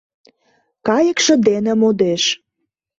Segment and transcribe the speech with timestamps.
[0.87, 2.23] Кайыкше дене модеш.